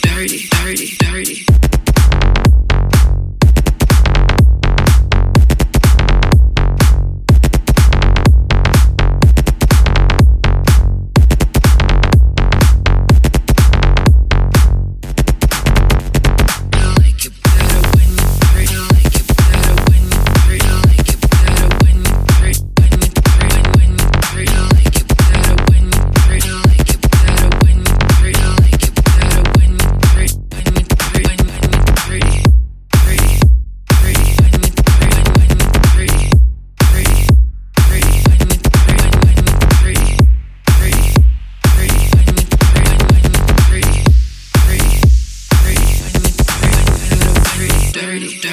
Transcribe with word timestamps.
dirty, 0.00 0.48
dirty, 0.48 0.96
dirty. 0.96 1.71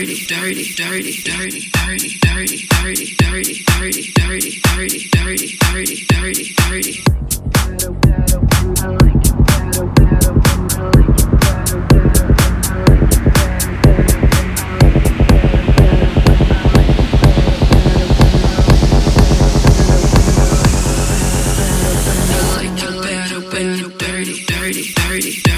dirty, 0.00 0.24
dirty, 0.24 0.72
dirty, 0.72 1.20
dirty, 1.20 1.60
dirty, 1.74 2.18
dirty, 2.20 2.66
dirty, 2.68 3.14
dirty, 3.16 3.64
dirty, 3.66 4.12
dirty, 4.14 4.60
dirty, 4.62 5.10
dirty, 5.10 5.58
dirty, 5.58 6.06
dirty, 6.06 6.54
dirty. 6.56 7.04
Dirty, 23.98 24.44
dirty, 24.46 24.92
dirty. 24.94 25.49